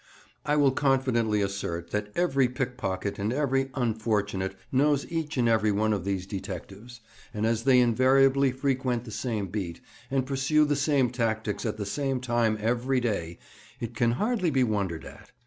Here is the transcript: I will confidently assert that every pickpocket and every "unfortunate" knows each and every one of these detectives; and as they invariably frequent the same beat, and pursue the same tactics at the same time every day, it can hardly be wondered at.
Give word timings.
I 0.47 0.55
will 0.55 0.71
confidently 0.71 1.41
assert 1.43 1.91
that 1.91 2.11
every 2.15 2.47
pickpocket 2.47 3.19
and 3.19 3.31
every 3.31 3.69
"unfortunate" 3.75 4.55
knows 4.71 5.05
each 5.11 5.37
and 5.37 5.47
every 5.47 5.71
one 5.71 5.93
of 5.93 6.05
these 6.05 6.25
detectives; 6.25 7.01
and 7.35 7.45
as 7.45 7.65
they 7.65 7.79
invariably 7.79 8.51
frequent 8.51 9.03
the 9.03 9.11
same 9.11 9.49
beat, 9.49 9.79
and 10.09 10.25
pursue 10.25 10.65
the 10.65 10.75
same 10.75 11.11
tactics 11.11 11.67
at 11.67 11.77
the 11.77 11.85
same 11.85 12.19
time 12.19 12.57
every 12.59 12.99
day, 12.99 13.37
it 13.79 13.95
can 13.95 14.13
hardly 14.13 14.49
be 14.49 14.63
wondered 14.63 15.05
at. 15.05 15.29